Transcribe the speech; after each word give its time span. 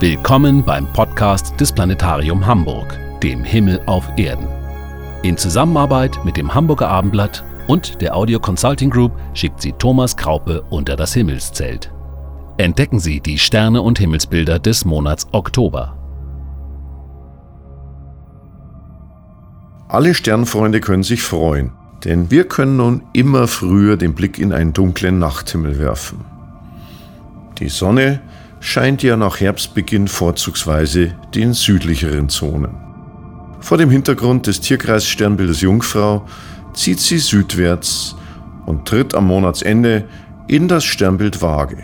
Willkommen 0.00 0.64
beim 0.64 0.90
Podcast 0.94 1.60
des 1.60 1.72
Planetarium 1.72 2.46
Hamburg, 2.46 2.98
dem 3.22 3.44
Himmel 3.44 3.82
auf 3.84 4.08
Erden. 4.16 4.48
In 5.22 5.36
Zusammenarbeit 5.36 6.24
mit 6.24 6.38
dem 6.38 6.54
Hamburger 6.54 6.88
Abendblatt 6.88 7.44
und 7.68 8.00
der 8.00 8.16
Audio 8.16 8.40
Consulting 8.40 8.88
Group 8.88 9.12
schickt 9.34 9.60
sie 9.60 9.72
Thomas 9.72 10.16
Kraupe 10.16 10.62
unter 10.70 10.96
das 10.96 11.12
Himmelszelt. 11.12 11.92
Entdecken 12.56 12.98
Sie 12.98 13.20
die 13.20 13.36
Sterne 13.36 13.82
und 13.82 13.98
Himmelsbilder 13.98 14.58
des 14.58 14.86
Monats 14.86 15.26
Oktober. 15.32 15.94
Alle 19.86 20.14
Sternfreunde 20.14 20.80
können 20.80 21.02
sich 21.02 21.20
freuen, 21.20 21.72
denn 22.06 22.30
wir 22.30 22.48
können 22.48 22.78
nun 22.78 23.02
immer 23.12 23.46
früher 23.46 23.98
den 23.98 24.14
Blick 24.14 24.38
in 24.38 24.54
einen 24.54 24.72
dunklen 24.72 25.18
Nachthimmel 25.18 25.78
werfen. 25.78 26.24
Die 27.58 27.68
Sonne 27.68 28.22
scheint 28.60 29.02
ja 29.02 29.16
nach 29.16 29.40
Herbstbeginn 29.40 30.06
vorzugsweise 30.06 31.14
den 31.34 31.54
südlicheren 31.54 32.28
Zonen. 32.28 32.76
Vor 33.60 33.78
dem 33.78 33.90
Hintergrund 33.90 34.46
des 34.46 34.60
Tierkreissternbildes 34.60 35.62
Jungfrau 35.62 36.26
zieht 36.74 37.00
sie 37.00 37.18
südwärts 37.18 38.14
und 38.66 38.86
tritt 38.86 39.14
am 39.14 39.26
Monatsende 39.26 40.04
in 40.46 40.68
das 40.68 40.84
Sternbild 40.84 41.42
Waage. 41.42 41.78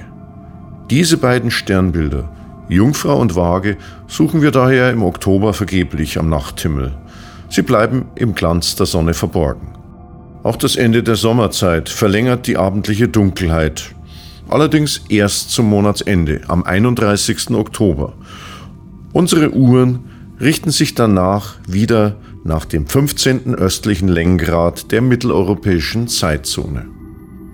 Diese 0.90 1.16
beiden 1.16 1.50
Sternbilder, 1.50 2.28
Jungfrau 2.68 3.18
und 3.18 3.34
Waage, 3.34 3.76
suchen 4.06 4.42
wir 4.42 4.50
daher 4.50 4.90
im 4.90 5.02
Oktober 5.02 5.52
vergeblich 5.52 6.18
am 6.18 6.28
Nachthimmel. 6.28 6.92
Sie 7.48 7.62
bleiben 7.62 8.06
im 8.14 8.34
Glanz 8.34 8.76
der 8.76 8.86
Sonne 8.86 9.14
verborgen. 9.14 9.68
Auch 10.42 10.56
das 10.56 10.76
Ende 10.76 11.02
der 11.02 11.16
Sommerzeit 11.16 11.88
verlängert 11.88 12.46
die 12.46 12.56
abendliche 12.56 13.08
Dunkelheit, 13.08 13.95
allerdings 14.48 15.02
erst 15.08 15.50
zum 15.50 15.68
Monatsende, 15.68 16.42
am 16.48 16.64
31. 16.64 17.50
Oktober. 17.50 18.14
Unsere 19.12 19.52
Uhren 19.52 20.04
richten 20.40 20.70
sich 20.70 20.94
danach 20.94 21.54
wieder 21.66 22.16
nach 22.44 22.64
dem 22.64 22.86
15. 22.86 23.54
östlichen 23.54 24.08
Längengrad 24.08 24.92
der 24.92 25.02
mitteleuropäischen 25.02 26.08
Zeitzone. 26.08 26.86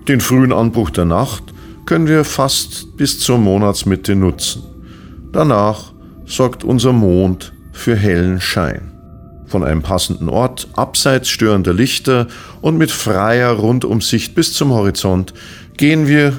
Den 0.07 0.21
frühen 0.21 0.53
Anbruch 0.53 0.89
der 0.89 1.05
Nacht 1.05 1.43
können 1.85 2.07
wir 2.07 2.23
fast 2.23 2.97
bis 2.97 3.19
zur 3.19 3.37
Monatsmitte 3.37 4.15
nutzen. 4.15 4.63
Danach 5.31 5.93
sorgt 6.25 6.63
unser 6.63 6.93
Mond 6.93 7.53
für 7.71 7.95
hellen 7.95 8.39
Schein. 8.39 8.91
Von 9.47 9.63
einem 9.63 9.81
passenden 9.81 10.29
Ort, 10.29 10.67
abseits 10.73 11.29
störender 11.29 11.73
Lichter 11.73 12.27
und 12.61 12.77
mit 12.77 12.91
freier 12.91 13.51
Rundumsicht 13.51 14.35
bis 14.35 14.53
zum 14.53 14.71
Horizont 14.71 15.33
gehen 15.77 16.07
wir 16.07 16.33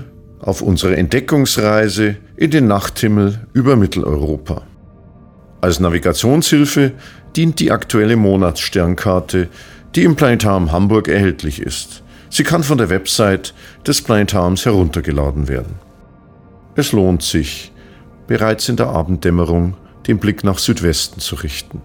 auf 0.44 0.60
unsere 0.60 0.96
Entdeckungsreise 0.96 2.16
in 2.36 2.50
den 2.50 2.66
Nachthimmel 2.66 3.46
über 3.54 3.76
Mitteleuropa. 3.76 4.62
Als 5.60 5.80
Navigationshilfe 5.80 6.92
dient 7.34 7.60
die 7.60 7.72
aktuelle 7.72 8.16
Monatssternkarte, 8.16 9.48
die 9.94 10.04
im 10.04 10.16
Planetarium 10.16 10.70
Hamburg 10.70 11.08
erhältlich 11.08 11.62
ist. 11.62 12.02
Sie 12.28 12.44
kann 12.44 12.62
von 12.62 12.76
der 12.76 12.90
Website 12.90 13.54
des 13.86 14.02
Planetariums 14.02 14.66
heruntergeladen 14.66 15.48
werden. 15.48 15.76
Es 16.74 16.92
lohnt 16.92 17.22
sich, 17.22 17.72
bereits 18.26 18.68
in 18.68 18.76
der 18.76 18.88
Abenddämmerung 18.88 19.74
den 20.06 20.18
Blick 20.18 20.44
nach 20.44 20.58
Südwesten 20.58 21.20
zu 21.20 21.36
richten. 21.36 21.80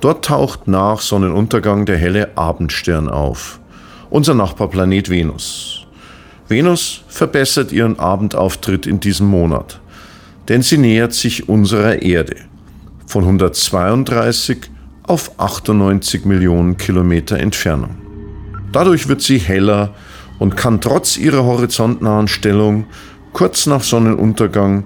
Dort 0.00 0.24
taucht 0.24 0.68
nach 0.68 1.00
Sonnenuntergang 1.00 1.84
der 1.84 1.98
helle 1.98 2.38
Abendstern 2.38 3.10
auf, 3.10 3.60
unser 4.08 4.34
Nachbarplanet 4.34 5.10
Venus. 5.10 5.77
Venus 6.48 7.02
verbessert 7.08 7.72
ihren 7.72 7.98
Abendauftritt 7.98 8.86
in 8.86 9.00
diesem 9.00 9.26
Monat, 9.26 9.80
denn 10.48 10.62
sie 10.62 10.78
nähert 10.78 11.12
sich 11.12 11.48
unserer 11.48 12.00
Erde 12.00 12.36
von 13.06 13.24
132 13.24 14.58
auf 15.02 15.38
98 15.38 16.24
Millionen 16.24 16.78
Kilometer 16.78 17.38
Entfernung. 17.38 17.96
Dadurch 18.72 19.08
wird 19.08 19.20
sie 19.20 19.38
heller 19.38 19.94
und 20.38 20.56
kann 20.56 20.80
trotz 20.80 21.18
ihrer 21.18 21.44
horizontnahen 21.44 22.28
Stellung 22.28 22.86
kurz 23.32 23.66
nach 23.66 23.82
Sonnenuntergang 23.82 24.84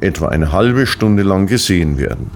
etwa 0.00 0.28
eine 0.28 0.52
halbe 0.52 0.86
Stunde 0.86 1.22
lang 1.22 1.46
gesehen 1.46 1.98
werden. 1.98 2.30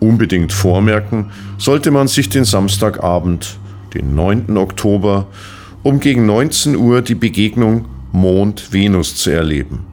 Unbedingt 0.00 0.52
vormerken 0.52 1.30
sollte 1.58 1.90
man 1.90 2.08
sich 2.08 2.28
den 2.28 2.44
Samstagabend, 2.44 3.58
den 3.94 4.14
9. 4.14 4.56
Oktober, 4.56 5.26
um 5.88 6.00
gegen 6.00 6.26
19 6.26 6.76
Uhr 6.76 7.00
die 7.00 7.14
Begegnung 7.14 7.86
Mond-Venus 8.12 9.16
zu 9.16 9.30
erleben. 9.30 9.86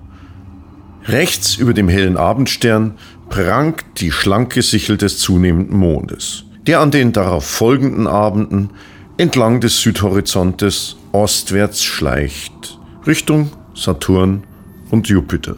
Rechts 1.06 1.56
über 1.56 1.74
dem 1.74 1.88
hellen 1.88 2.18
Abendstern 2.18 2.96
prangt 3.30 3.86
die 4.02 4.12
schlanke 4.12 4.62
Sichel 4.62 4.98
des 4.98 5.20
zunehmenden 5.20 5.78
Mondes, 5.78 6.44
der 6.68 6.82
an 6.82 6.92
den 6.92 7.14
darauf 7.14 7.46
folgenden 7.46 8.08
Abenden 8.08 8.72
entlang 9.16 9.62
des 9.62 9.80
Südhorizontes 9.80 10.98
ostwärts 11.14 11.82
schleicht, 11.82 12.78
Richtung 13.08 13.52
Saturn 13.74 14.44
und 14.92 15.08
Jupiter. 15.08 15.56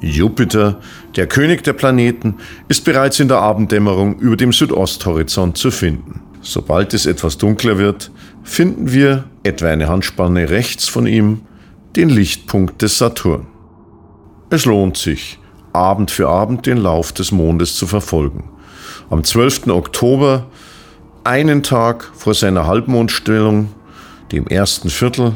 Jupiter, 0.00 0.78
der 1.16 1.26
König 1.26 1.64
der 1.64 1.72
Planeten, 1.72 2.36
ist 2.68 2.84
bereits 2.84 3.18
in 3.18 3.26
der 3.26 3.38
Abenddämmerung 3.38 4.20
über 4.20 4.36
dem 4.36 4.52
Südosthorizont 4.52 5.58
zu 5.58 5.72
finden. 5.72 6.20
Sobald 6.42 6.94
es 6.94 7.06
etwas 7.06 7.38
dunkler 7.38 7.76
wird, 7.76 8.12
finden 8.46 8.92
wir, 8.92 9.24
etwa 9.42 9.66
eine 9.66 9.88
Handspanne 9.88 10.48
rechts 10.48 10.88
von 10.88 11.06
ihm, 11.06 11.42
den 11.96 12.08
Lichtpunkt 12.08 12.80
des 12.80 12.96
Saturn. 12.96 13.46
Es 14.50 14.64
lohnt 14.64 14.96
sich, 14.96 15.38
Abend 15.72 16.10
für 16.10 16.28
Abend 16.28 16.64
den 16.64 16.78
Lauf 16.78 17.12
des 17.12 17.32
Mondes 17.32 17.76
zu 17.76 17.86
verfolgen. 17.86 18.44
Am 19.10 19.24
12. 19.24 19.66
Oktober, 19.66 20.46
einen 21.24 21.62
Tag 21.62 22.10
vor 22.14 22.34
seiner 22.34 22.66
Halbmondstellung, 22.66 23.68
dem 24.32 24.46
ersten 24.46 24.90
Viertel, 24.90 25.32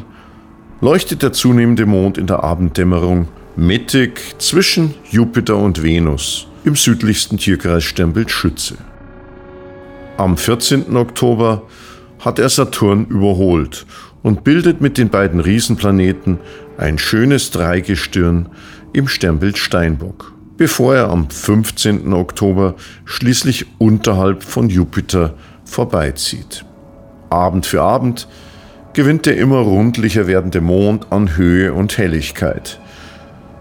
leuchtet 0.79 1.21
der 1.21 1.33
zunehmende 1.33 1.85
Mond 1.85 2.17
in 2.17 2.27
der 2.27 2.43
Abenddämmerung 2.43 3.27
mittig 3.55 4.35
zwischen 4.39 4.95
Jupiter 5.09 5.57
und 5.57 5.83
Venus 5.83 6.47
im 6.63 6.75
südlichsten 6.75 7.37
Tierkreissternbild 7.37 8.31
Schütze. 8.31 8.77
Am 10.17 10.37
14. 10.37 10.95
Oktober 10.95 11.63
hat 12.21 12.39
er 12.39 12.49
Saturn 12.49 13.05
überholt 13.05 13.85
und 14.23 14.43
bildet 14.43 14.79
mit 14.79 14.97
den 14.97 15.09
beiden 15.09 15.39
Riesenplaneten 15.39 16.39
ein 16.77 16.97
schönes 16.97 17.51
Dreigestirn 17.51 18.49
im 18.93 19.07
Sternbild 19.07 19.57
Steinbock, 19.57 20.33
bevor 20.57 20.95
er 20.95 21.09
am 21.09 21.29
15. 21.29 22.13
Oktober 22.13 22.75
schließlich 23.05 23.65
unterhalb 23.79 24.43
von 24.43 24.69
Jupiter 24.69 25.33
vorbeizieht. 25.65 26.65
Abend 27.29 27.65
für 27.65 27.81
Abend 27.81 28.27
gewinnt 28.93 29.25
der 29.25 29.37
immer 29.37 29.59
rundlicher 29.59 30.27
werdende 30.27 30.61
Mond 30.61 31.07
an 31.11 31.37
Höhe 31.37 31.73
und 31.73 31.97
Helligkeit, 31.97 32.79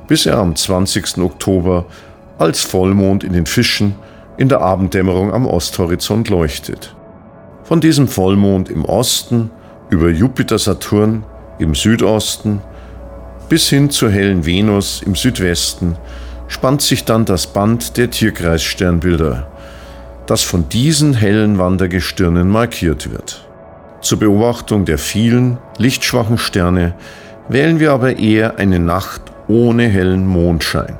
bis 0.09 0.27
er 0.27 0.39
am 0.39 0.57
20. 0.57 1.19
Oktober 1.19 1.87
als 2.39 2.63
Vollmond 2.63 3.25
in 3.25 3.33
den 3.33 3.47
Fischen 3.47 3.95
in 4.37 4.49
der 4.49 4.61
Abenddämmerung 4.61 5.33
am 5.33 5.47
Osthorizont 5.47 6.29
leuchtet. 6.29 6.97
Von 7.71 7.81
diesem 7.81 8.09
Vollmond 8.09 8.69
im 8.69 8.85
Osten 8.85 9.49
über 9.91 10.11
Jupiter 10.11 10.59
Saturn 10.59 11.23
im 11.61 11.77
Südosten 11.77 12.63
bis 13.49 13.69
hin 13.69 13.91
zur 13.91 14.11
hellen 14.11 14.45
Venus 14.45 15.03
im 15.07 15.15
Südwesten 15.15 15.97
spannt 16.49 16.83
sich 16.83 17.05
dann 17.05 17.27
das 17.27 17.47
Band 17.47 17.97
der 17.97 18.11
Tierkreissternbilder, 18.11 19.47
das 20.27 20.43
von 20.43 20.69
diesen 20.69 21.15
hellen 21.15 21.59
Wandergestirnen 21.59 22.49
markiert 22.49 23.13
wird. 23.13 23.49
Zur 24.01 24.19
Beobachtung 24.19 24.85
der 24.85 24.99
vielen 24.99 25.59
lichtschwachen 25.79 26.39
Sterne 26.39 26.97
wählen 27.49 27.79
wir 27.79 27.93
aber 27.93 28.19
eher 28.19 28.59
eine 28.59 28.81
Nacht 28.81 29.23
ohne 29.47 29.85
hellen 29.85 30.27
Mondschein. 30.27 30.99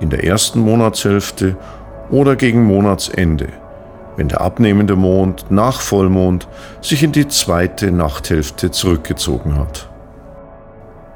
In 0.00 0.10
der 0.10 0.22
ersten 0.22 0.60
Monatshälfte 0.60 1.56
oder 2.10 2.36
gegen 2.36 2.62
Monatsende, 2.62 3.48
wenn 4.16 4.28
der 4.28 4.40
abnehmende 4.40 4.96
Mond 4.96 5.50
nach 5.50 5.80
Vollmond 5.80 6.48
sich 6.80 7.02
in 7.02 7.12
die 7.12 7.28
zweite 7.28 7.90
Nachthälfte 7.92 8.70
zurückgezogen 8.70 9.58
hat. 9.58 9.88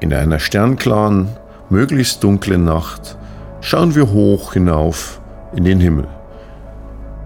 In 0.00 0.12
einer 0.12 0.38
sternklaren, 0.38 1.28
möglichst 1.68 2.22
dunklen 2.22 2.64
Nacht 2.64 3.16
schauen 3.60 3.94
wir 3.94 4.10
hoch 4.10 4.52
hinauf 4.52 5.20
in 5.54 5.64
den 5.64 5.80
Himmel. 5.80 6.08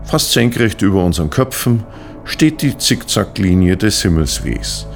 Fast 0.05 0.32
senkrecht 0.32 0.82
über 0.82 1.03
unseren 1.03 1.31
Köpfen 1.31 1.85
steht 2.25 2.62
die 2.62 2.77
Zickzacklinie 2.77 3.77
des 3.77 4.03
Himmelswegs, 4.03 4.87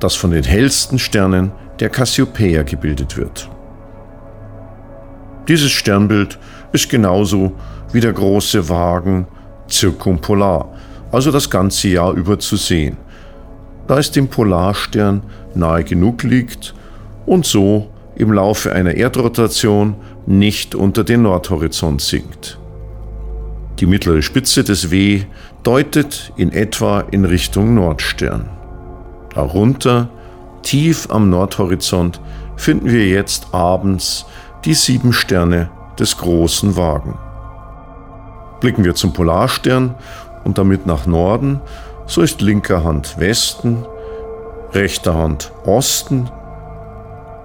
das 0.00 0.14
von 0.14 0.30
den 0.30 0.44
hellsten 0.44 0.98
Sternen 0.98 1.52
der 1.80 1.90
Cassiopeia 1.90 2.62
gebildet 2.62 3.16
wird. 3.16 3.48
Dieses 5.48 5.70
Sternbild 5.70 6.38
ist 6.72 6.88
genauso 6.88 7.52
wie 7.92 8.00
der 8.00 8.12
große 8.12 8.68
Wagen 8.68 9.26
zirkumpolar, 9.72 10.68
also 11.10 11.30
das 11.30 11.50
ganze 11.50 11.88
Jahr 11.88 12.12
über 12.12 12.38
zu 12.38 12.56
sehen, 12.56 12.96
da 13.86 13.98
es 13.98 14.10
dem 14.10 14.28
Polarstern 14.28 15.22
nahe 15.54 15.84
genug 15.84 16.22
liegt 16.22 16.74
und 17.26 17.46
so 17.46 17.88
im 18.14 18.32
Laufe 18.32 18.72
einer 18.72 18.94
Erdrotation 18.94 19.96
nicht 20.26 20.74
unter 20.74 21.04
den 21.04 21.22
Nordhorizont 21.22 22.00
sinkt. 22.00 22.58
Die 23.80 23.86
mittlere 23.86 24.22
Spitze 24.22 24.62
des 24.62 24.90
W 24.90 25.24
deutet 25.62 26.32
in 26.36 26.52
etwa 26.52 27.00
in 27.10 27.24
Richtung 27.24 27.74
Nordstern. 27.74 28.48
Darunter, 29.34 30.08
tief 30.62 31.08
am 31.10 31.30
Nordhorizont, 31.30 32.20
finden 32.56 32.90
wir 32.90 33.08
jetzt 33.08 33.52
abends 33.52 34.26
die 34.64 34.74
sieben 34.74 35.12
Sterne 35.12 35.70
des 35.98 36.16
großen 36.18 36.76
Wagen. 36.76 37.14
Blicken 38.62 38.84
wir 38.84 38.94
zum 38.94 39.12
Polarstern 39.12 39.96
und 40.44 40.56
damit 40.56 40.86
nach 40.86 41.04
Norden, 41.04 41.60
so 42.06 42.22
ist 42.22 42.40
linker 42.40 42.84
Hand 42.84 43.18
Westen, 43.18 43.84
rechter 44.72 45.16
Hand 45.16 45.50
Osten 45.66 46.30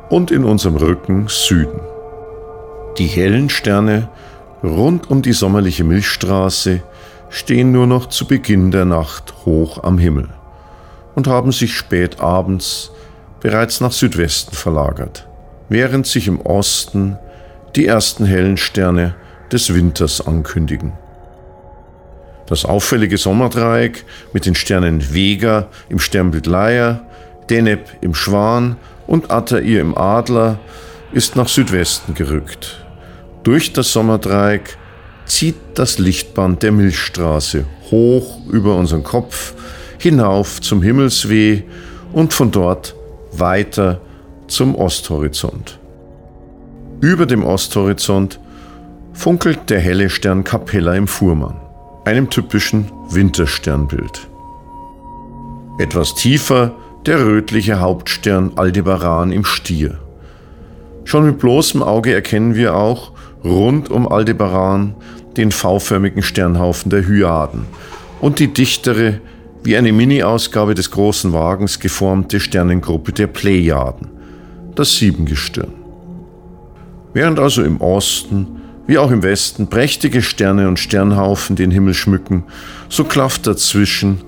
und 0.10 0.30
in 0.30 0.44
unserem 0.44 0.76
Rücken 0.76 1.26
Süden. 1.28 1.80
Die 3.00 3.08
hellen 3.08 3.50
Sterne 3.50 4.10
rund 4.64 5.10
um 5.10 5.24
die 5.24 5.34
sommerliche 5.34 5.84
Milchstraße 5.84 6.84
stehen 7.30 7.72
nur 7.72 7.88
noch 7.88 8.10
zu 8.10 8.28
Beginn 8.28 8.70
der 8.70 8.86
Nacht 8.86 9.34
hoch 9.44 9.84
am 9.84 9.98
Himmel 9.98 10.30
und 11.16 11.26
haben 11.26 11.52
sich 11.52 11.76
spät 11.76 12.20
abends 12.20 12.92
bereits 13.40 13.82
nach 13.82 13.92
Südwesten 13.92 14.56
verlagert, 14.56 15.28
während 15.68 16.06
sich 16.06 16.28
im 16.28 16.40
Osten 16.42 17.18
die 17.76 17.88
ersten 17.88 18.24
hellen 18.24 18.58
Sterne 18.58 19.16
des 19.52 19.74
Winters 19.74 20.26
ankündigen. 20.26 20.94
Das 22.48 22.66
auffällige 22.66 23.18
Sommerdreieck 23.18 24.06
mit 24.34 24.46
den 24.46 24.56
Sternen 24.56 25.14
Vega 25.14 25.68
im 25.90 26.00
Sternbild 26.00 26.48
Leier, 26.48 27.06
Deneb 27.50 27.82
im 28.02 28.14
Schwan 28.16 28.78
und 29.06 29.32
Attair 29.32 29.82
im 29.82 29.98
Adler 29.98 30.60
ist 31.12 31.36
nach 31.36 31.48
Südwesten 31.48 32.14
gerückt. 32.14 32.86
Durch 33.44 33.74
das 33.74 33.94
Sommerdreieck 33.94 34.78
zieht 35.26 35.56
das 35.76 36.00
Lichtband 36.00 36.64
der 36.64 36.72
Milchstraße 36.72 37.66
hoch 37.92 38.46
über 38.48 38.76
unseren 38.76 39.04
Kopf, 39.04 39.54
hinauf 39.98 40.62
zum 40.62 40.82
Himmelsweh 40.82 41.64
und 42.14 42.34
von 42.34 42.52
dort 42.52 42.96
weiter 43.32 44.02
zum 44.48 44.76
Osthorizont. 44.76 45.80
Über 47.02 47.26
dem 47.26 47.44
Osthorizont 47.44 48.40
funkelt 49.14 49.70
der 49.70 49.80
helle 49.80 50.10
Stern 50.10 50.44
Capella 50.44 50.96
im 50.96 51.08
Fuhrmann, 51.08 51.60
einem 52.08 52.30
typischen 52.30 52.90
Wintersternbild. 53.10 54.30
Etwas 55.78 56.16
tiefer 56.16 56.74
der 57.06 57.20
rötliche 57.20 57.82
Hauptstern 57.82 58.54
Aldebaran 58.56 59.34
im 59.34 59.44
Stier. 59.44 60.00
Schon 61.04 61.26
mit 61.26 61.40
bloßem 61.40 61.84
Auge 61.84 62.14
erkennen 62.14 62.56
wir 62.56 62.76
auch 62.76 63.12
rund 63.44 63.92
um 63.92 64.08
Aldebaran 64.08 64.96
den 65.36 65.52
V-förmigen 65.52 66.24
Sternhaufen 66.24 66.90
der 66.90 67.06
Hyaden 67.06 67.66
und 68.22 68.40
die 68.40 68.54
dichtere, 68.54 69.20
wie 69.64 69.76
eine 69.76 69.92
Mini-Ausgabe 69.92 70.76
des 70.76 70.92
großen 70.92 71.34
Wagens 71.34 71.78
geformte 71.82 72.40
Sternengruppe 72.40 73.12
der 73.12 73.28
Plejaden, 73.28 74.08
das 74.76 74.96
Siebengestirn. 74.96 75.74
Während 77.14 77.38
also 77.38 77.64
im 77.64 77.82
Osten 77.82 78.62
wie 78.88 78.98
auch 78.98 79.12
im 79.12 79.22
Westen 79.22 79.68
prächtige 79.68 80.22
Sterne 80.22 80.68
und 80.68 80.80
Sternhaufen 80.80 81.56
den 81.56 81.72
Himmel 81.72 81.94
schmücken, 81.94 82.46
so 82.90 83.04
klafft 83.04 83.46
dazwischen 83.46 84.22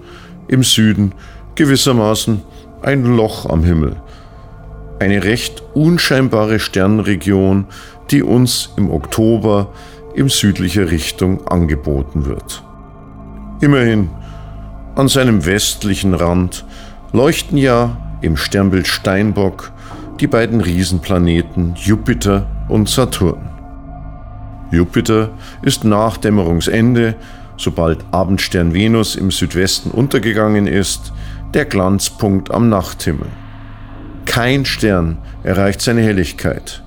im 0.48 0.64
Süden 0.64 1.14
gewissermaßen 1.56 2.42
ein 2.82 3.04
Loch 3.04 3.50
am 3.50 3.64
Himmel, 3.64 3.96
eine 5.00 5.24
recht 5.24 5.64
unscheinbare 5.74 6.60
Sternregion, 6.60 7.66
die 8.12 8.22
uns 8.22 8.70
im 8.76 8.92
Oktober 8.92 9.72
in 10.14 10.30
südlicher 10.30 10.92
Richtung 10.92 11.48
angeboten 11.48 12.26
wird. 12.26 12.64
Immerhin, 13.62 14.10
an 14.96 15.08
seinem 15.08 15.46
westlichen 15.46 16.14
Rand 16.14 16.66
leuchten 17.14 17.58
ja 17.58 17.98
im 18.22 18.36
Sternbild 18.36 18.88
Steinbock 18.88 19.72
die 20.20 20.28
beiden 20.28 20.60
Riesenplaneten 20.60 21.76
Jupiter 21.76 22.48
und 22.68 22.90
Saturn. 22.90 23.59
Jupiter 24.72 25.32
ist 25.62 25.84
nach 25.84 26.18
Dämmerungsende, 26.18 27.16
sobald 27.58 28.06
Abendstern 28.12 28.74
Venus 28.74 29.16
im 29.16 29.32
Südwesten 29.32 29.92
untergegangen 29.92 30.68
ist, 30.68 31.12
der 31.54 31.66
Glanzpunkt 31.66 32.52
am 32.52 32.70
Nachthimmel. 32.70 33.28
Kein 34.26 34.66
Stern 34.66 35.18
erreicht 35.44 35.82
seine 35.82 36.02
Helligkeit. 36.02 36.84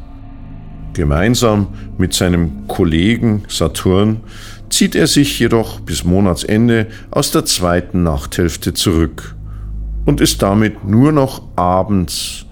Gemeinsam 0.95 1.69
mit 1.99 2.15
seinem 2.15 2.69
Kollegen 2.69 3.45
Saturn 3.49 4.21
zieht 4.69 4.95
er 4.95 5.07
sich 5.07 5.39
jedoch 5.39 5.81
bis 5.81 6.05
Monatsende 6.05 6.87
aus 7.11 7.31
der 7.31 7.45
zweiten 7.45 8.03
Nachthälfte 8.03 8.75
zurück 8.75 9.35
und 10.05 10.21
ist 10.21 10.43
damit 10.43 10.85
nur 10.85 11.13
noch 11.13 11.43
abends 11.57 12.47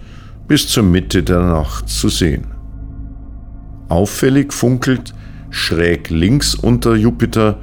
bis 0.49 0.69
zur 0.69 0.83
Mitte 0.83 1.23
der 1.23 1.41
Nacht 1.41 1.89
zu 1.89 2.09
sehen. 2.09 2.49
Auffällig 3.89 4.53
funkelt 4.53 5.15
schräg 5.51 6.11
links 6.11 6.55
unter 6.55 6.95
Jupiter, 6.95 7.59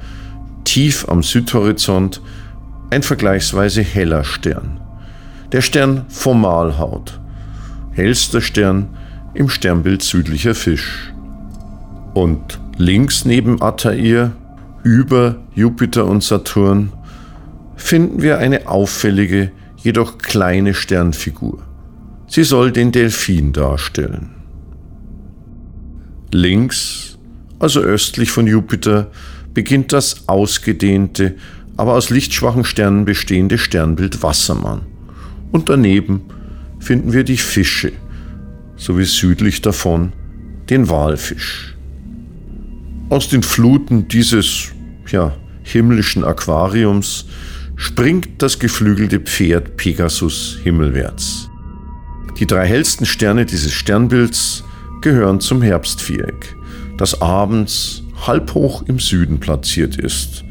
tief 0.64 1.08
am 1.08 1.22
Südhorizont, 1.22 2.20
ein 2.90 3.02
vergleichsweise 3.02 3.82
heller 3.82 4.24
Stern. 4.24 4.80
Der 5.52 5.62
Stern 5.62 6.04
Formalhaut, 6.08 7.20
hellster 7.92 8.40
Stern 8.40 8.88
im 9.34 9.48
Sternbild 9.48 10.02
südlicher 10.02 10.54
Fisch. 10.54 11.12
Und 12.14 12.60
links 12.76 13.24
neben 13.24 13.60
Attair, 13.62 14.32
über 14.82 15.36
Jupiter 15.54 16.06
und 16.06 16.22
Saturn, 16.22 16.92
finden 17.76 18.22
wir 18.22 18.38
eine 18.38 18.68
auffällige, 18.68 19.52
jedoch 19.76 20.18
kleine 20.18 20.74
Sternfigur. 20.74 21.58
Sie 22.26 22.44
soll 22.44 22.72
den 22.72 22.92
Delfin 22.92 23.52
darstellen. 23.52 24.30
Links, 26.32 27.17
also 27.58 27.80
östlich 27.80 28.30
von 28.30 28.46
Jupiter, 28.46 29.10
beginnt 29.54 29.92
das 29.92 30.28
ausgedehnte, 30.28 31.34
aber 31.76 31.94
aus 31.94 32.10
lichtschwachen 32.10 32.64
Sternen 32.64 33.04
bestehende 33.04 33.58
Sternbild 33.58 34.22
Wassermann. 34.22 34.82
Und 35.52 35.68
daneben 35.68 36.22
finden 36.78 37.12
wir 37.12 37.24
die 37.24 37.36
Fische, 37.36 37.92
sowie 38.76 39.04
südlich 39.04 39.62
davon 39.62 40.12
den 40.70 40.88
Walfisch. 40.88 41.74
Aus 43.08 43.28
den 43.28 43.42
Fluten 43.42 44.08
dieses 44.08 44.72
ja, 45.10 45.34
himmlischen 45.62 46.24
Aquariums 46.24 47.26
springt 47.76 48.42
das 48.42 48.58
geflügelte 48.58 49.20
Pferd 49.20 49.76
Pegasus 49.76 50.58
himmelwärts. 50.62 51.48
Die 52.38 52.46
drei 52.46 52.66
hellsten 52.66 53.06
Sterne 53.06 53.46
dieses 53.46 53.72
Sternbilds 53.72 54.64
gehören 55.00 55.40
zum 55.40 55.62
Herbstviereck, 55.62 56.54
das 56.98 57.22
abends 57.22 58.02
halb 58.26 58.52
hoch 58.54 58.82
im 58.86 58.98
Süden 58.98 59.40
platziert 59.40 59.96
ist 59.96 60.44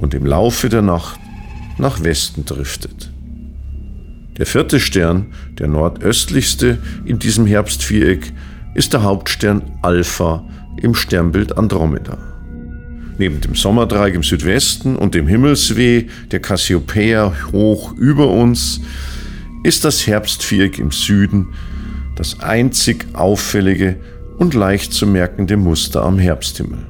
und 0.00 0.12
im 0.12 0.26
Laufe 0.26 0.68
der 0.68 0.82
Nacht 0.82 1.18
nach 1.78 2.02
Westen 2.02 2.44
driftet. 2.44 3.10
Der 4.36 4.46
vierte 4.46 4.78
Stern, 4.78 5.26
der 5.58 5.68
nordöstlichste 5.68 6.78
in 7.04 7.18
diesem 7.18 7.46
Herbstviereck, 7.46 8.32
ist 8.74 8.92
der 8.92 9.02
Hauptstern 9.02 9.62
Alpha 9.82 10.44
im 10.80 10.94
Sternbild 10.94 11.56
Andromeda. 11.56 12.18
Neben 13.18 13.40
dem 13.40 13.56
Sommerdreieck 13.56 14.14
im 14.14 14.22
Südwesten 14.22 14.94
und 14.94 15.14
dem 15.14 15.26
Himmelsweh 15.26 16.06
der 16.30 16.40
Cassiopeia 16.40 17.32
hoch 17.52 17.92
über 17.96 18.28
uns 18.28 18.80
ist 19.64 19.84
das 19.84 20.06
Herbstviereck 20.06 20.78
im 20.78 20.92
Süden 20.92 21.48
das 22.14 22.40
einzig 22.40 23.06
auffällige 23.14 23.96
und 24.38 24.54
leicht 24.54 24.92
zu 24.92 25.06
merkende 25.06 25.56
Muster 25.56 26.04
am 26.04 26.18
Herbsthimmel. 26.18 26.86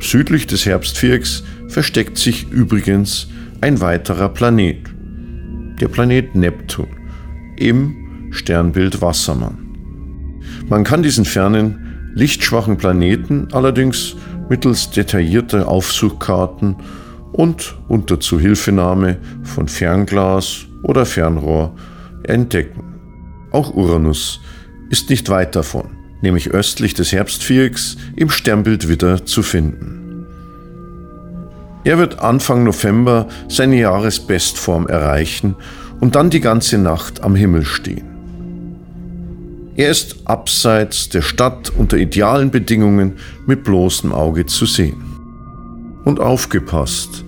Südlich 0.00 0.46
des 0.46 0.66
Herbstvierecks 0.66 1.42
versteckt 1.68 2.18
sich 2.18 2.50
übrigens 2.50 3.28
ein 3.60 3.80
weiterer 3.80 4.28
Planet, 4.28 4.78
der 5.80 5.88
Planet 5.88 6.34
Neptun 6.34 6.88
im 7.56 8.30
Sternbild 8.30 9.00
Wassermann. 9.00 9.58
Man 10.68 10.84
kann 10.84 11.02
diesen 11.02 11.24
fernen, 11.24 12.12
lichtschwachen 12.14 12.76
Planeten 12.76 13.48
allerdings 13.52 14.16
mittels 14.48 14.90
detaillierter 14.90 15.68
Aufsuchkarten 15.68 16.76
und 17.32 17.76
unter 17.88 18.20
Zuhilfenahme 18.20 19.18
von 19.42 19.68
Fernglas 19.68 20.66
oder 20.82 21.06
Fernrohr 21.06 21.74
entdecken. 22.24 22.82
Auch 23.50 23.74
Uranus 23.74 24.40
ist 24.90 25.10
nicht 25.10 25.28
weit 25.28 25.56
davon, 25.56 25.88
nämlich 26.22 26.50
östlich 26.50 26.94
des 26.94 27.12
Herbstvierecks 27.12 27.96
im 28.16 28.30
Sternbild 28.30 28.88
Widder 28.88 29.24
zu 29.24 29.42
finden. 29.42 30.26
Er 31.84 31.98
wird 31.98 32.18
Anfang 32.18 32.64
November 32.64 33.28
seine 33.48 33.78
Jahresbestform 33.78 34.88
erreichen 34.88 35.54
und 36.00 36.16
dann 36.16 36.30
die 36.30 36.40
ganze 36.40 36.78
Nacht 36.78 37.22
am 37.22 37.36
Himmel 37.36 37.64
stehen. 37.64 38.16
Er 39.76 39.90
ist 39.90 40.16
abseits 40.24 41.10
der 41.10 41.22
Stadt 41.22 41.70
unter 41.70 41.98
idealen 41.98 42.50
Bedingungen 42.50 43.18
mit 43.46 43.62
bloßem 43.62 44.10
Auge 44.10 44.46
zu 44.46 44.64
sehen. 44.66 45.02
Und 46.04 46.18
aufgepasst, 46.18 47.24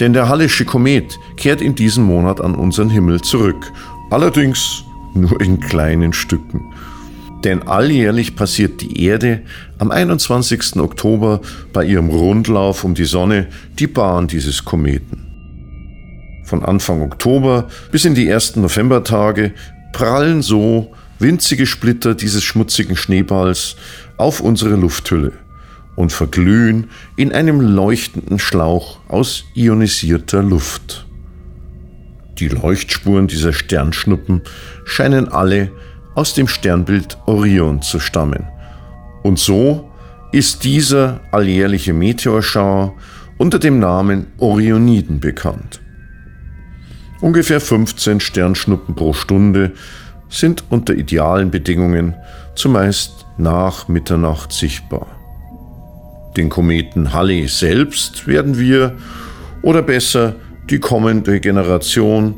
denn 0.00 0.12
der 0.12 0.28
Hallische 0.28 0.64
Komet 0.64 1.18
kehrt 1.36 1.60
in 1.60 1.74
diesem 1.74 2.04
Monat 2.04 2.40
an 2.40 2.54
unseren 2.54 2.90
Himmel 2.90 3.20
zurück, 3.20 3.72
allerdings 4.10 4.82
nur 5.14 5.40
in 5.40 5.60
kleinen 5.60 6.12
Stücken. 6.12 6.72
Denn 7.44 7.62
alljährlich 7.62 8.36
passiert 8.36 8.80
die 8.80 9.04
Erde 9.04 9.42
am 9.78 9.90
21. 9.90 10.76
Oktober 10.76 11.40
bei 11.72 11.84
ihrem 11.84 12.08
Rundlauf 12.08 12.84
um 12.84 12.94
die 12.94 13.04
Sonne 13.04 13.48
die 13.78 13.88
Bahn 13.88 14.28
dieses 14.28 14.64
Kometen. 14.64 15.26
Von 16.44 16.64
Anfang 16.64 17.02
Oktober 17.02 17.68
bis 17.90 18.04
in 18.04 18.14
die 18.14 18.28
ersten 18.28 18.60
Novembertage 18.60 19.52
prallen 19.92 20.42
so 20.42 20.92
winzige 21.18 21.66
Splitter 21.66 22.14
dieses 22.14 22.44
schmutzigen 22.44 22.96
Schneeballs 22.96 23.76
auf 24.18 24.40
unsere 24.40 24.76
Lufthülle 24.76 25.32
und 25.96 26.12
verglühen 26.12 26.90
in 27.16 27.32
einem 27.32 27.60
leuchtenden 27.60 28.38
Schlauch 28.38 29.00
aus 29.08 29.44
ionisierter 29.54 30.42
Luft. 30.42 31.06
Die 32.38 32.48
Leuchtspuren 32.48 33.28
dieser 33.28 33.52
Sternschnuppen 33.52 34.42
scheinen 34.84 35.28
alle 35.28 35.70
aus 36.14 36.34
dem 36.34 36.48
Sternbild 36.48 37.18
Orion 37.26 37.82
zu 37.82 38.00
stammen. 38.00 38.44
Und 39.22 39.38
so 39.38 39.88
ist 40.32 40.64
dieser 40.64 41.20
alljährliche 41.30 41.92
Meteorschauer 41.92 42.94
unter 43.38 43.58
dem 43.58 43.78
Namen 43.78 44.26
Orioniden 44.38 45.20
bekannt. 45.20 45.80
Ungefähr 47.20 47.60
15 47.60 48.20
Sternschnuppen 48.20 48.94
pro 48.94 49.12
Stunde 49.12 49.72
sind 50.28 50.64
unter 50.70 50.94
idealen 50.94 51.50
Bedingungen 51.50 52.14
zumeist 52.54 53.26
nach 53.38 53.88
Mitternacht 53.88 54.52
sichtbar. 54.52 55.06
Den 56.36 56.48
Kometen 56.48 57.12
Halley 57.12 57.46
selbst 57.46 58.26
werden 58.26 58.58
wir, 58.58 58.96
oder 59.62 59.82
besser 59.82 60.36
die 60.70 60.78
kommende 60.78 61.40
Generation, 61.40 62.36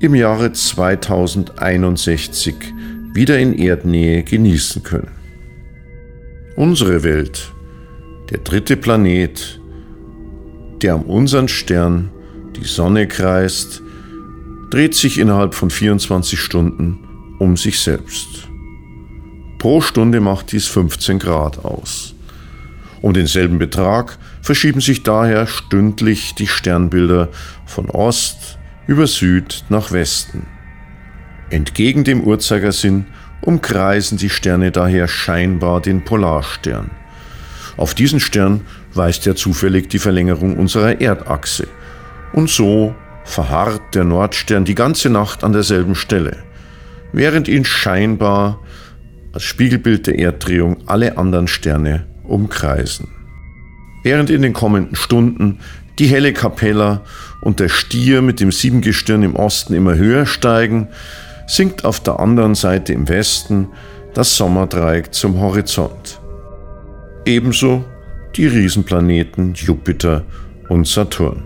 im 0.00 0.14
Jahre 0.14 0.52
2061 0.52 2.54
wieder 3.14 3.38
in 3.38 3.56
Erdnähe 3.56 4.24
genießen 4.24 4.82
können. 4.82 5.12
Unsere 6.56 7.04
Welt, 7.04 7.52
der 8.30 8.38
dritte 8.38 8.76
Planet, 8.76 9.60
der 10.82 10.96
um 10.96 11.02
unseren 11.04 11.48
Stern, 11.48 12.10
die 12.56 12.64
Sonne 12.64 13.06
kreist, 13.06 13.82
dreht 14.70 14.94
sich 14.94 15.18
innerhalb 15.18 15.54
von 15.54 15.70
24 15.70 16.38
Stunden 16.38 17.36
um 17.38 17.56
sich 17.56 17.78
selbst. 17.78 18.48
Pro 19.58 19.80
Stunde 19.80 20.20
macht 20.20 20.52
dies 20.52 20.66
15 20.66 21.20
Grad 21.20 21.64
aus. 21.64 22.14
Um 23.00 23.12
denselben 23.12 23.58
Betrag 23.58 24.18
verschieben 24.42 24.80
sich 24.80 25.02
daher 25.02 25.46
stündlich 25.46 26.34
die 26.34 26.46
Sternbilder 26.46 27.28
von 27.66 27.88
Ost 27.90 28.58
über 28.86 29.06
Süd 29.06 29.64
nach 29.68 29.92
Westen. 29.92 30.53
Entgegen 31.54 32.02
dem 32.02 32.24
Uhrzeigersinn 32.24 33.06
umkreisen 33.40 34.18
die 34.18 34.28
Sterne 34.28 34.72
daher 34.72 35.06
scheinbar 35.06 35.80
den 35.80 36.04
Polarstern. 36.04 36.90
Auf 37.76 37.94
diesen 37.94 38.18
Stern 38.18 38.62
weist 38.92 39.24
er 39.28 39.36
zufällig 39.36 39.88
die 39.88 40.00
Verlängerung 40.00 40.56
unserer 40.56 41.00
Erdachse. 41.00 41.68
Und 42.32 42.50
so 42.50 42.92
verharrt 43.22 43.94
der 43.94 44.02
Nordstern 44.02 44.64
die 44.64 44.74
ganze 44.74 45.10
Nacht 45.10 45.44
an 45.44 45.52
derselben 45.52 45.94
Stelle, 45.94 46.38
während 47.12 47.46
ihn 47.46 47.64
scheinbar 47.64 48.60
als 49.32 49.44
Spiegelbild 49.44 50.08
der 50.08 50.18
Erddrehung 50.18 50.78
alle 50.86 51.16
anderen 51.18 51.46
Sterne 51.46 52.04
umkreisen. 52.24 53.06
Während 54.02 54.28
in 54.28 54.42
den 54.42 54.54
kommenden 54.54 54.96
Stunden 54.96 55.60
die 56.00 56.08
helle 56.08 56.32
Kapella 56.32 57.04
und 57.42 57.60
der 57.60 57.68
Stier 57.68 58.22
mit 58.22 58.40
dem 58.40 58.50
Siebengestirn 58.50 59.22
im 59.22 59.36
Osten 59.36 59.72
immer 59.74 59.94
höher 59.94 60.26
steigen, 60.26 60.88
sinkt 61.46 61.84
auf 61.84 62.00
der 62.00 62.20
anderen 62.20 62.54
Seite 62.54 62.92
im 62.92 63.08
Westen 63.08 63.68
das 64.14 64.36
Sommerdreieck 64.36 65.12
zum 65.12 65.40
Horizont. 65.40 66.20
Ebenso 67.26 67.84
die 68.36 68.46
Riesenplaneten 68.46 69.54
Jupiter 69.54 70.24
und 70.68 70.86
Saturn. 70.86 71.42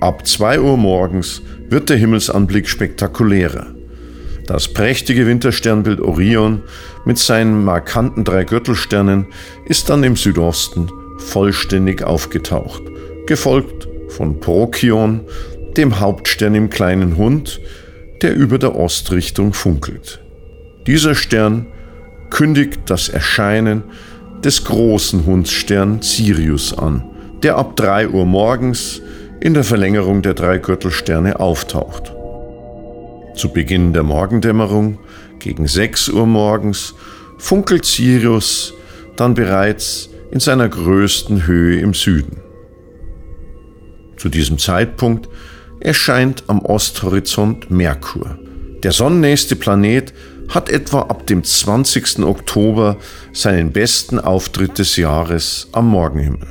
Ab 0.00 0.26
2 0.26 0.60
Uhr 0.60 0.76
morgens 0.76 1.42
wird 1.68 1.88
der 1.90 1.96
Himmelsanblick 1.96 2.68
spektakulärer. 2.68 3.66
Das 4.46 4.68
prächtige 4.68 5.26
Wintersternbild 5.26 6.00
Orion 6.00 6.62
mit 7.04 7.18
seinen 7.18 7.64
markanten 7.64 8.24
drei 8.24 8.44
Gürtelsternen 8.44 9.26
ist 9.66 9.90
dann 9.90 10.02
im 10.04 10.16
Südosten 10.16 10.90
vollständig 11.18 12.02
aufgetaucht, 12.02 12.82
gefolgt 13.26 13.88
von 14.08 14.40
Prokion, 14.40 15.20
dem 15.76 16.00
Hauptstern 16.00 16.54
im 16.54 16.70
kleinen 16.70 17.16
Hund, 17.16 17.60
der 18.22 18.34
über 18.34 18.58
der 18.58 18.76
Ostrichtung 18.76 19.52
funkelt. 19.52 20.20
Dieser 20.86 21.14
Stern 21.14 21.66
kündigt 22.30 22.80
das 22.86 23.08
Erscheinen 23.08 23.84
des 24.44 24.64
großen 24.64 25.26
Hundsstern 25.26 26.02
Sirius 26.02 26.76
an, 26.76 27.04
der 27.42 27.56
ab 27.56 27.76
3 27.76 28.08
Uhr 28.08 28.26
morgens 28.26 29.00
in 29.40 29.54
der 29.54 29.64
Verlängerung 29.64 30.22
der 30.22 30.34
drei 30.34 30.58
Gürtelsterne 30.58 31.38
auftaucht. 31.40 32.12
Zu 33.34 33.52
Beginn 33.52 33.92
der 33.92 34.02
Morgendämmerung, 34.02 34.98
gegen 35.38 35.66
6 35.66 36.08
Uhr 36.08 36.26
morgens, 36.26 36.94
funkelt 37.38 37.84
Sirius 37.84 38.74
dann 39.16 39.34
bereits 39.34 40.10
in 40.30 40.40
seiner 40.40 40.68
größten 40.68 41.46
Höhe 41.46 41.80
im 41.80 41.94
Süden. 41.94 42.40
Zu 44.16 44.28
diesem 44.28 44.58
Zeitpunkt 44.58 45.28
erscheint 45.80 46.44
am 46.46 46.60
Osthorizont 46.60 47.70
Merkur. 47.70 48.38
Der 48.82 48.92
sonnennächste 48.92 49.56
Planet 49.56 50.12
hat 50.48 50.70
etwa 50.70 51.02
ab 51.02 51.26
dem 51.26 51.44
20. 51.44 52.20
Oktober 52.20 52.96
seinen 53.32 53.72
besten 53.72 54.18
Auftritt 54.18 54.78
des 54.78 54.96
Jahres 54.96 55.68
am 55.72 55.88
Morgenhimmel. 55.88 56.46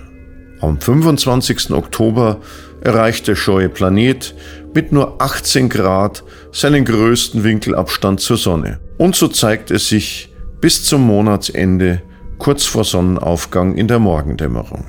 Am 0.61 0.79
25. 0.79 1.71
Oktober 1.71 2.39
erreicht 2.81 3.27
der 3.27 3.35
scheue 3.35 3.69
Planet 3.69 4.35
mit 4.73 4.91
nur 4.91 5.21
18 5.21 5.69
Grad 5.69 6.23
seinen 6.51 6.85
größten 6.85 7.43
Winkelabstand 7.43 8.19
zur 8.19 8.37
Sonne. 8.37 8.79
Und 8.97 9.15
so 9.15 9.27
zeigt 9.27 9.71
es 9.71 9.89
sich 9.89 10.33
bis 10.61 10.83
zum 10.83 11.01
Monatsende 11.01 12.01
kurz 12.37 12.65
vor 12.65 12.83
Sonnenaufgang 12.83 13.75
in 13.75 13.87
der 13.87 13.99
Morgendämmerung. 13.99 14.85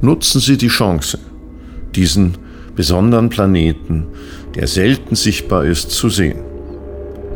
Nutzen 0.00 0.40
Sie 0.40 0.56
die 0.58 0.68
Chance, 0.68 1.18
diesen 1.94 2.36
besonderen 2.76 3.30
Planeten, 3.30 4.06
der 4.54 4.68
selten 4.68 5.16
sichtbar 5.16 5.64
ist, 5.64 5.90
zu 5.90 6.08
sehen. 6.08 6.38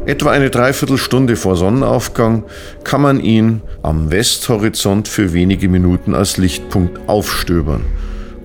Etwa 0.06 0.30
eine 0.30 0.50
Dreiviertelstunde 0.50 1.37
vor 1.37 1.56
Sonnenaufgang 1.56 2.44
kann 2.85 3.02
man 3.02 3.20
ihn 3.20 3.61
am 3.82 4.11
Westhorizont 4.11 5.09
für 5.09 5.32
wenige 5.32 5.68
Minuten 5.68 6.14
als 6.14 6.37
Lichtpunkt 6.37 7.09
aufstöbern, 7.09 7.82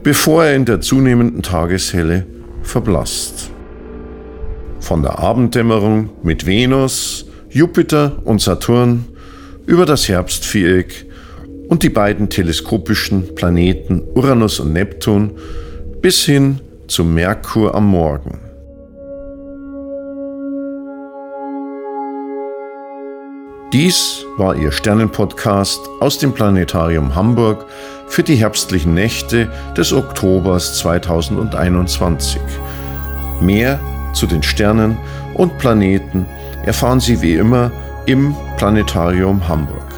bevor 0.04 0.46
er 0.46 0.56
in 0.56 0.66
der 0.66 0.82
zunehmenden 0.82 1.44
Tageshelle 1.44 2.26
verblasst. 2.62 3.52
Von 4.80 5.02
der 5.02 5.20
Abenddämmerung 5.20 6.10
mit 6.24 6.46
Venus, 6.46 7.26
Jupiter 7.50 8.22
und 8.26 8.42
Saturn 8.42 9.06
über 9.66 9.86
das 9.86 10.10
Herbstviereck 10.10 11.06
und 11.70 11.84
die 11.84 11.90
beiden 11.90 12.30
teleskopischen 12.30 13.34
Planeten 13.34 14.04
Uranus 14.14 14.60
und 14.60 14.74
Neptun 14.74 15.32
bis 16.02 16.26
hin 16.26 16.60
zum 16.88 17.14
Merkur 17.14 17.76
am 17.76 17.88
Morgen. 17.88 18.40
Dies 23.74 24.24
war 24.38 24.56
Ihr 24.56 24.72
Sternenpodcast 24.72 25.82
aus 26.00 26.18
dem 26.18 26.34
Planetarium 26.34 27.16
Hamburg 27.16 27.66
für 28.08 28.24
die 28.24 28.36
herbstlichen 28.36 28.94
Nächte 28.94 29.50
des 29.76 29.92
Oktobers 29.92 30.78
2021. 30.80 32.40
Mehr 33.42 33.80
zu 34.14 34.28
den 34.28 34.44
Sternen 34.44 34.98
und 35.34 35.58
Planeten 35.58 36.26
erfahren 36.64 37.00
Sie 37.00 37.22
wie 37.22 37.34
immer 37.34 37.72
im 38.06 38.36
Planetarium 38.58 39.48
Hamburg. 39.48 39.94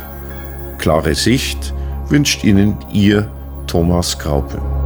Klare 0.80 1.14
Sicht 1.14 1.74
wünscht 2.10 2.44
Ihnen 2.44 2.78
Ihr 2.92 3.30
Thomas 3.68 4.18
Graupe. 4.18 4.77